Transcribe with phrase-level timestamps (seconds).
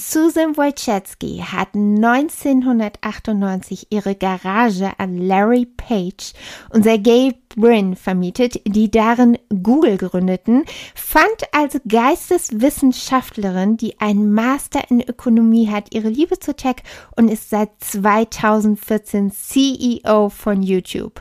[0.00, 6.34] Susan Wojcicki hat 1998 ihre Garage an Larry Page
[6.70, 15.00] und Sergey Brin vermietet, die darin Google gründeten, fand als Geisteswissenschaftlerin, die einen Master in
[15.00, 16.76] Ökonomie hat, ihre Liebe zu Tech
[17.16, 21.20] und ist seit 2014 CEO von YouTube.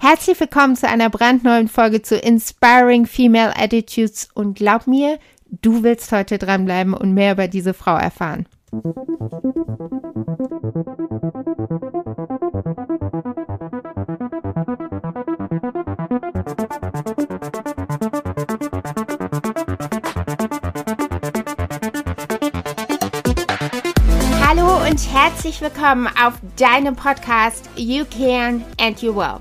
[0.00, 6.10] Herzlich willkommen zu einer brandneuen Folge zu Inspiring Female Attitudes und glaub mir, Du willst
[6.10, 8.46] heute dranbleiben und mehr über diese Frau erfahren.
[24.42, 29.38] Hallo und herzlich willkommen auf deinem Podcast You Can and You Will.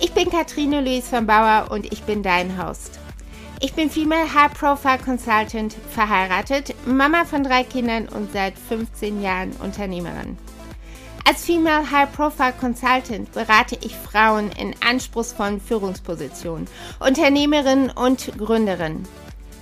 [0.00, 2.98] Ich bin Katrine Luis von Bauer und ich bin dein Host.
[3.60, 9.52] Ich bin Female High Profile Consultant, verheiratet, Mama von drei Kindern und seit 15 Jahren
[9.62, 10.36] Unternehmerin.
[11.26, 16.68] Als Female High Profile Consultant berate ich Frauen in anspruchsvollen Führungspositionen,
[17.00, 19.08] Unternehmerinnen und Gründerinnen.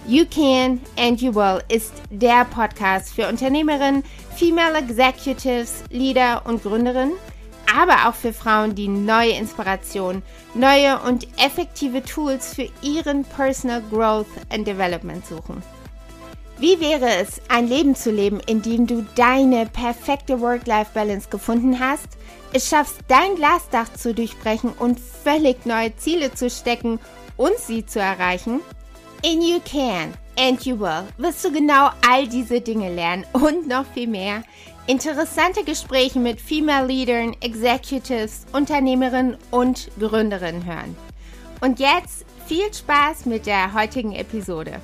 [0.09, 4.03] You Can and You Will ist der Podcast für Unternehmerinnen,
[4.34, 7.12] Female Executives, Leader und Gründerinnen
[7.73, 10.23] aber auch für Frauen, die neue Inspiration,
[10.55, 15.62] neue und effektive Tools für ihren Personal Growth and Development suchen.
[16.59, 22.06] Wie wäre es, ein Leben zu leben, in dem du deine perfekte Work-Life-Balance gefunden hast,
[22.53, 27.00] es schaffst, dein Glasdach zu durchbrechen und völlig neue Ziele zu stecken
[27.37, 28.61] und sie zu erreichen?
[29.23, 33.87] In You Can and You Will wirst du genau all diese Dinge lernen und noch
[33.95, 34.43] viel mehr
[34.88, 40.97] Interessante Gespräche mit Female Leadern, Executives, Unternehmerinnen und Gründerinnen hören.
[41.61, 44.80] Und jetzt viel Spaß mit der heutigen Episode.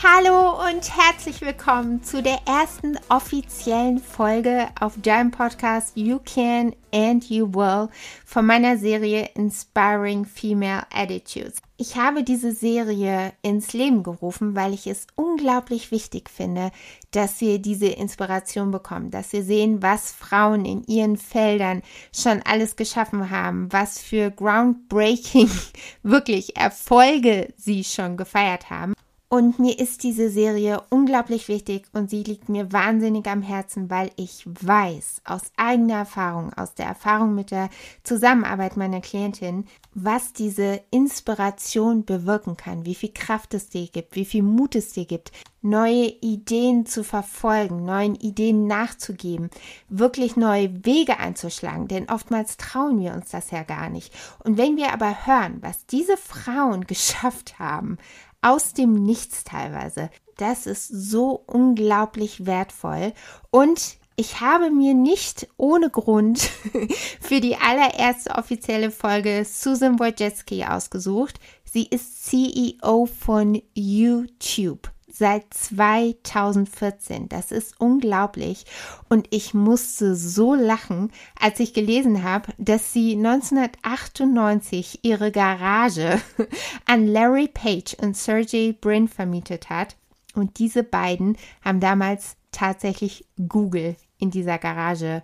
[0.00, 7.28] Hallo und herzlich willkommen zu der ersten offiziellen Folge auf deinem Podcast You Can and
[7.28, 7.88] You Will
[8.24, 11.60] von meiner Serie Inspiring Female Attitudes.
[11.78, 16.70] Ich habe diese Serie ins Leben gerufen, weil ich es unglaublich wichtig finde,
[17.10, 21.82] dass wir diese Inspiration bekommen, dass wir sehen, was Frauen in ihren Feldern
[22.14, 25.50] schon alles geschaffen haben, was für groundbreaking
[26.04, 28.94] wirklich Erfolge sie schon gefeiert haben.
[29.30, 34.10] Und mir ist diese Serie unglaublich wichtig und sie liegt mir wahnsinnig am Herzen, weil
[34.16, 37.68] ich weiß aus eigener Erfahrung, aus der Erfahrung mit der
[38.04, 44.24] Zusammenarbeit meiner Klientin, was diese Inspiration bewirken kann, wie viel Kraft es dir gibt, wie
[44.24, 49.50] viel Mut es dir gibt, neue Ideen zu verfolgen, neuen Ideen nachzugeben,
[49.88, 54.14] wirklich neue Wege einzuschlagen, denn oftmals trauen wir uns das ja gar nicht.
[54.44, 57.98] Und wenn wir aber hören, was diese Frauen geschafft haben,
[58.42, 60.10] aus dem Nichts teilweise.
[60.36, 63.12] Das ist so unglaublich wertvoll
[63.50, 66.40] und ich habe mir nicht ohne Grund
[67.20, 71.38] für die allererste offizielle Folge Susan Wojcicki ausgesucht.
[71.64, 77.28] Sie ist CEO von YouTube seit 2014.
[77.28, 78.64] Das ist unglaublich.
[79.08, 81.10] Und ich musste so lachen,
[81.40, 86.20] als ich gelesen habe, dass sie 1998 ihre Garage
[86.86, 89.96] an Larry Page und Sergey Brin vermietet hat.
[90.34, 95.22] Und diese beiden haben damals tatsächlich Google in dieser Garage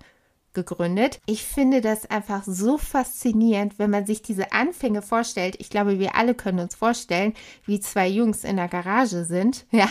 [0.54, 1.20] gegründet.
[1.26, 5.56] Ich finde das einfach so faszinierend, wenn man sich diese Anfänge vorstellt.
[5.58, 7.34] Ich glaube, wir alle können uns vorstellen,
[7.66, 9.66] wie zwei Jungs in der Garage sind.
[9.74, 9.88] Ja,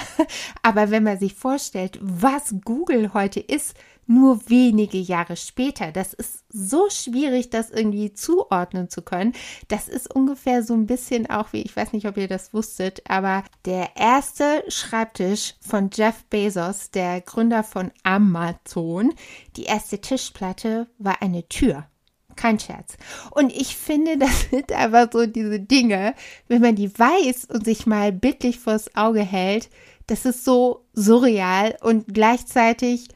[0.61, 3.75] aber wenn man sich vorstellt, was Google heute ist,
[4.05, 5.91] nur wenige Jahre später.
[5.91, 9.33] Das ist so schwierig, das irgendwie zuordnen zu können.
[9.67, 13.01] Das ist ungefähr so ein bisschen auch wie, ich weiß nicht, ob ihr das wusstet,
[13.07, 19.13] aber der erste Schreibtisch von Jeff Bezos, der Gründer von Amazon,
[19.55, 21.85] die erste Tischplatte war eine Tür.
[22.35, 22.97] Kein Scherz.
[23.31, 26.13] Und ich finde, das sind einfach so diese Dinge,
[26.47, 29.69] wenn man die weiß und sich mal bildlich vors Auge hält,
[30.07, 33.07] das ist so surreal und gleichzeitig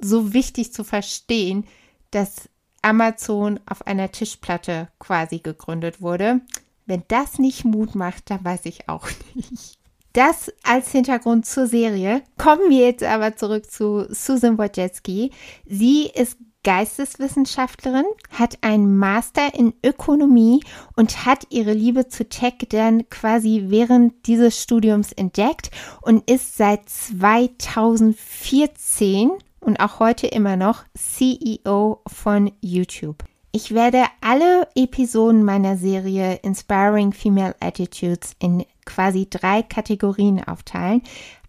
[0.00, 1.66] so wichtig zu verstehen,
[2.10, 2.48] dass
[2.82, 6.40] Amazon auf einer Tischplatte quasi gegründet wurde.
[6.86, 9.78] Wenn das nicht Mut macht, dann weiß ich auch nicht.
[10.12, 12.22] Das als Hintergrund zur Serie.
[12.38, 15.30] Kommen wir jetzt aber zurück zu Susan Wojcicki.
[15.66, 20.64] Sie ist Geisteswissenschaftlerin, hat einen Master in Ökonomie
[20.96, 25.70] und hat ihre Liebe zu Tech dann quasi während dieses Studiums entdeckt
[26.02, 29.30] und ist seit 2014
[29.66, 33.24] und auch heute immer noch CEO von YouTube.
[33.50, 41.02] Ich werde alle Episoden meiner Serie Inspiring Female Attitudes in quasi drei Kategorien aufteilen.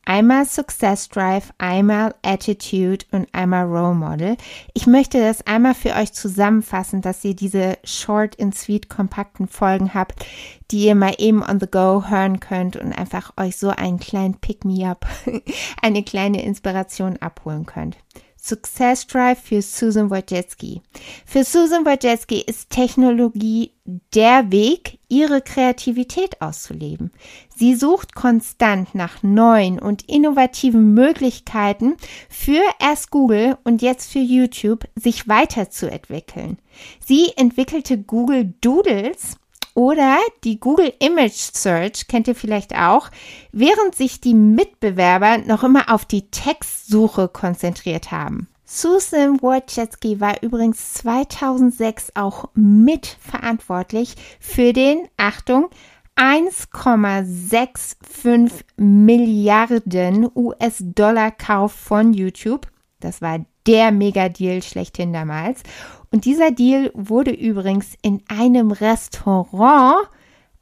[0.09, 4.38] Einmal Success Drive, einmal Attitude und einmal Role Model.
[4.74, 9.94] Ich möchte das einmal für euch zusammenfassen, dass ihr diese short and sweet kompakten Folgen
[9.94, 10.25] habt,
[10.71, 14.36] die ihr mal eben on the go hören könnt und einfach euch so einen kleinen
[14.36, 15.06] Pick-me-up,
[15.81, 17.98] eine kleine Inspiration abholen könnt.
[18.38, 20.81] Success Drive für Susan Wojcicki.
[21.25, 23.74] Für Susan Wojcicki ist Technologie
[24.15, 27.12] der Weg, ihre Kreativität auszuleben.
[27.56, 31.95] Sie sucht konstant nach neuen und innovativen Möglichkeiten
[32.30, 36.57] für erst Google und jetzt für YouTube, sich weiterzuentwickeln.
[37.06, 39.38] Sie entwickelte Google Doodles
[39.74, 43.12] oder die Google Image Search kennt ihr vielleicht auch,
[43.51, 48.48] während sich die Mitbewerber noch immer auf die Textsuche konzentriert haben.
[48.69, 55.69] Susan Wojcicki war übrigens 2006 auch mitverantwortlich für den, Achtung,
[56.17, 62.67] 1,65 Milliarden US-Dollar Kauf von YouTube.
[62.99, 65.63] Das war der Mega-Deal schlechthin damals.
[66.11, 70.09] Und dieser Deal wurde übrigens in einem Restaurant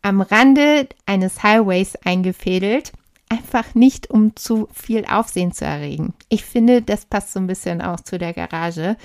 [0.04, 2.94] am Rande eines Highways eingefädelt.
[3.30, 6.14] Einfach nicht, um zu viel Aufsehen zu erregen.
[6.30, 8.98] Ich finde, das passt so ein bisschen auch zu der Garage.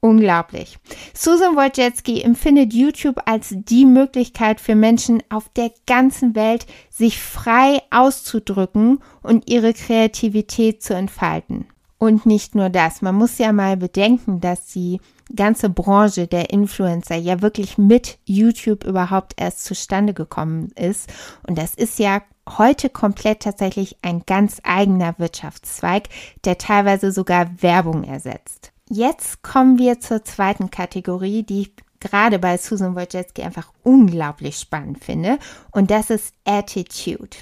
[0.00, 0.78] Unglaublich.
[1.14, 7.80] Susan Wojcicki empfindet YouTube als die Möglichkeit für Menschen auf der ganzen Welt, sich frei
[7.90, 11.66] auszudrücken und ihre Kreativität zu entfalten.
[11.98, 15.00] Und nicht nur das, man muss ja mal bedenken, dass die
[15.34, 21.12] ganze Branche der Influencer ja wirklich mit YouTube überhaupt erst zustande gekommen ist.
[21.48, 26.08] Und das ist ja heute komplett tatsächlich ein ganz eigener Wirtschaftszweig,
[26.44, 28.72] der teilweise sogar Werbung ersetzt.
[28.88, 35.02] Jetzt kommen wir zur zweiten Kategorie, die ich gerade bei Susan Wojcicki einfach unglaublich spannend
[35.02, 35.38] finde.
[35.72, 37.36] Und das ist Attitude.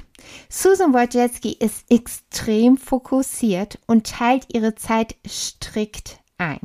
[0.48, 6.60] Susan Wojcicki ist extrem fokussiert und teilt ihre Zeit strikt ein.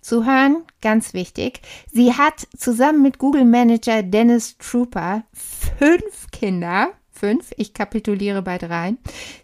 [0.00, 1.60] Zuhören, ganz wichtig.
[1.90, 7.52] Sie hat zusammen mit Google Manager Dennis Trooper fünf Kinder fünf.
[7.56, 8.94] Ich kapituliere bei drei.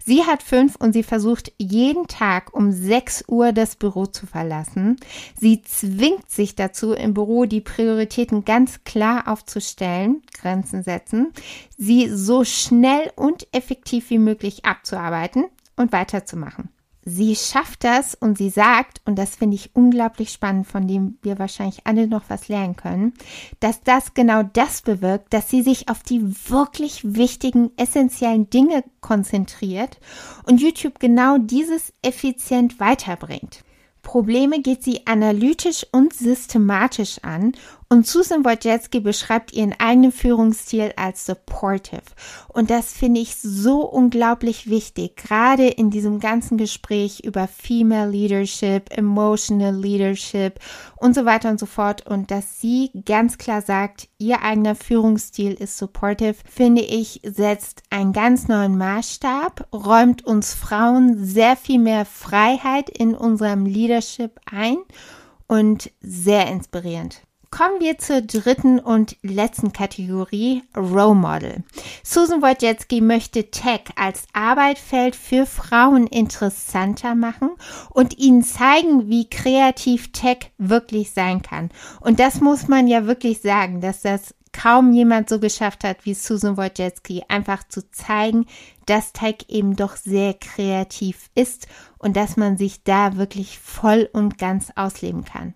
[0.04, 4.96] Sie hat fünf und sie versucht jeden Tag um sechs Uhr das Büro zu verlassen.
[5.38, 11.32] Sie zwingt sich dazu, im Büro die Prioritäten ganz klar aufzustellen, Grenzen setzen,
[11.76, 16.73] sie so schnell und effektiv wie möglich abzuarbeiten und weiterzumachen
[17.04, 21.38] sie schafft das und sie sagt, und das finde ich unglaublich spannend, von dem wir
[21.38, 23.14] wahrscheinlich alle noch was lernen können,
[23.60, 29.98] dass das genau das bewirkt, dass sie sich auf die wirklich wichtigen, essentiellen Dinge konzentriert
[30.46, 33.64] und YouTube genau dieses effizient weiterbringt.
[34.02, 37.52] Probleme geht sie analytisch und systematisch an
[37.94, 42.02] und Susan Wojcicki beschreibt ihren eigenen Führungsstil als supportive.
[42.48, 48.90] Und das finde ich so unglaublich wichtig, gerade in diesem ganzen Gespräch über Female Leadership,
[48.90, 50.58] Emotional Leadership
[50.96, 52.04] und so weiter und so fort.
[52.04, 58.12] Und dass sie ganz klar sagt, ihr eigener Führungsstil ist supportive, finde ich, setzt einen
[58.12, 64.78] ganz neuen Maßstab, räumt uns Frauen sehr viel mehr Freiheit in unserem Leadership ein
[65.46, 67.22] und sehr inspirierend.
[67.56, 71.62] Kommen wir zur dritten und letzten Kategorie, Role Model.
[72.02, 77.50] Susan Wojcicki möchte Tech als Arbeitsfeld für Frauen interessanter machen
[77.90, 81.70] und ihnen zeigen, wie kreativ Tech wirklich sein kann.
[82.00, 86.14] Und das muss man ja wirklich sagen, dass das kaum jemand so geschafft hat wie
[86.14, 88.46] Susan Wojcicki, einfach zu zeigen,
[88.86, 94.38] dass Tech eben doch sehr kreativ ist und dass man sich da wirklich voll und
[94.38, 95.54] ganz ausleben kann.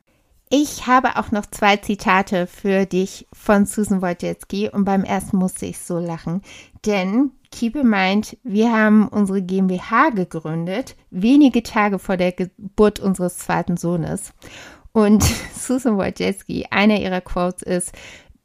[0.50, 5.66] Ich habe auch noch zwei Zitate für dich von Susan Wojcicki und beim ersten musste
[5.66, 6.40] ich so lachen,
[6.86, 13.36] denn keep in mind, wir haben unsere GmbH gegründet, wenige Tage vor der Geburt unseres
[13.36, 14.32] zweiten Sohnes.
[14.92, 15.22] Und
[15.54, 17.92] Susan Wojcicki, einer ihrer Quotes ist,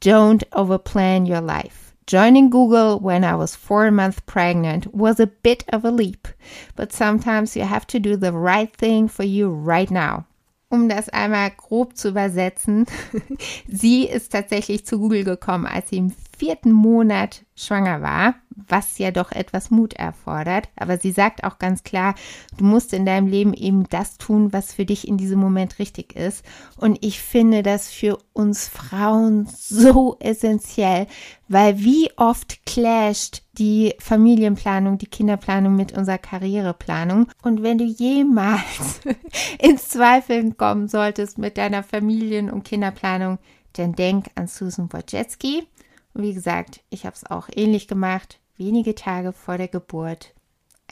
[0.02, 1.94] Don't overplan your life.
[2.06, 6.28] Joining Google when I was four months pregnant was a bit of a leap,
[6.76, 10.26] but sometimes you have to do the right thing for you right now
[10.74, 12.86] um das einmal grob zu übersetzen,
[13.68, 19.10] sie ist tatsächlich zu Google gekommen, als sie im vierten Monat schwanger war, was ja
[19.10, 20.68] doch etwas Mut erfordert.
[20.76, 22.14] Aber sie sagt auch ganz klar,
[22.56, 26.16] du musst in deinem Leben eben das tun, was für dich in diesem Moment richtig
[26.16, 26.44] ist.
[26.76, 31.06] Und ich finde das für uns Frauen so essentiell,
[31.48, 37.28] weil wie oft clasht die Familienplanung, die Kinderplanung mit unserer Karriereplanung.
[37.42, 39.00] Und wenn du jemals
[39.60, 43.38] ins Zweifeln kommen solltest mit deiner Familien- und Kinderplanung,
[43.74, 45.66] dann denk an Susan Wojcicki.
[46.14, 50.32] Wie gesagt, ich habe es auch ähnlich gemacht, wenige Tage vor der Geburt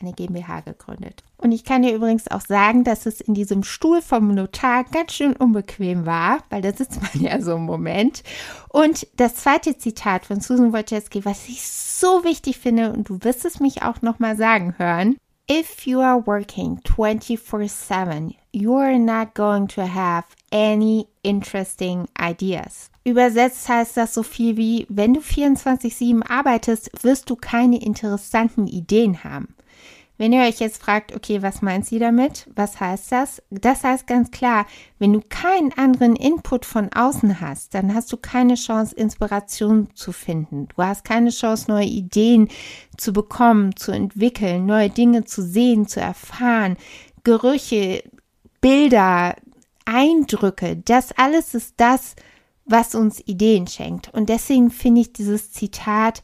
[0.00, 1.22] eine GmbH gegründet.
[1.36, 5.12] Und ich kann dir übrigens auch sagen, dass es in diesem Stuhl vom Notar ganz
[5.12, 8.22] schön unbequem war, weil da sitzt man ja so im Moment.
[8.68, 13.44] Und das zweite Zitat von Susan Wojcicki, was ich so wichtig finde, und du wirst
[13.44, 15.16] es mich auch nochmal sagen hören,
[15.50, 22.90] If you are working 24/7, you are not going to have any interesting ideas.
[23.04, 29.24] Übersetzt heißt das so viel wie, wenn du 24/7 arbeitest, wirst du keine interessanten Ideen
[29.24, 29.54] haben.
[30.18, 32.48] Wenn ihr euch jetzt fragt, okay, was meint sie damit?
[32.54, 33.42] Was heißt das?
[33.50, 34.66] Das heißt ganz klar,
[35.00, 40.12] wenn du keinen anderen Input von außen hast, dann hast du keine Chance, Inspiration zu
[40.12, 40.68] finden.
[40.68, 42.48] Du hast keine Chance, neue Ideen
[42.96, 46.76] zu bekommen, zu entwickeln, neue Dinge zu sehen, zu erfahren,
[47.24, 48.04] Gerüche,
[48.60, 49.34] Bilder,
[49.84, 50.76] Eindrücke.
[50.76, 52.14] Das alles ist das,
[52.64, 54.12] was uns Ideen schenkt.
[54.14, 56.22] Und deswegen finde ich dieses Zitat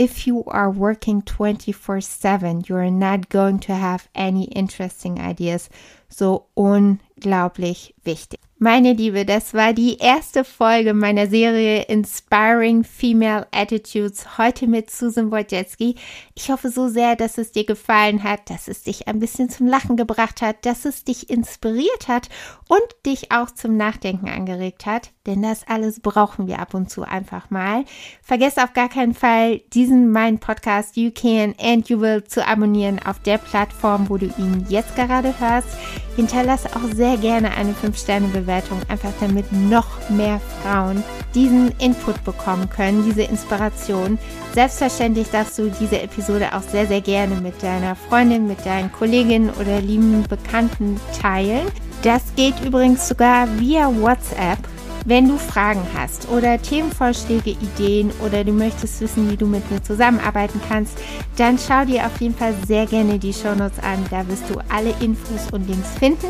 [0.00, 5.68] if you are working 24 7, you're not going to have any interesting ideas.
[6.08, 8.40] So unglaublich wichtig.
[8.62, 15.30] Meine Liebe, das war die erste Folge meiner Serie Inspiring Female Attitudes, heute mit Susan
[15.30, 15.94] Wojcicki.
[16.34, 19.66] Ich hoffe so sehr, dass es dir gefallen hat, dass es dich ein bisschen zum
[19.66, 22.28] Lachen gebracht hat, dass es dich inspiriert hat
[22.68, 27.02] und dich auch zum Nachdenken angeregt hat, denn das alles brauchen wir ab und zu
[27.02, 27.84] einfach mal.
[28.22, 32.98] Vergesst auf gar keinen Fall, diesen meinen Podcast You Can and You Will zu abonnieren
[33.04, 35.68] auf der Plattform, wo du ihn jetzt gerade hörst.
[36.16, 41.02] Hinterlasse auch sehr gerne eine 5-Sterne-Bewertung, einfach damit noch mehr Frauen
[41.34, 44.18] diesen Input bekommen können, diese Inspiration.
[44.52, 49.50] Selbstverständlich darfst du diese Episode auch sehr, sehr gerne mit deiner Freundin, mit deinen Kolleginnen
[49.50, 51.66] oder lieben Bekannten teilen.
[52.02, 54.58] Das geht übrigens sogar via WhatsApp.
[55.06, 59.82] Wenn du Fragen hast oder Themenvorschläge, Ideen oder du möchtest wissen, wie du mit mir
[59.82, 60.98] zusammenarbeiten kannst,
[61.36, 64.04] dann schau dir auf jeden Fall sehr gerne die Shownotes an.
[64.10, 66.28] Da wirst du alle Infos und Links finden.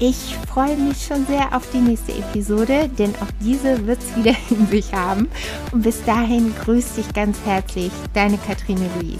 [0.00, 4.34] Ich freue mich schon sehr auf die nächste Episode, denn auch diese wird es wieder
[4.50, 5.28] in sich haben.
[5.72, 9.18] Und bis dahin grüß dich ganz herzlich, deine Katrine Luise.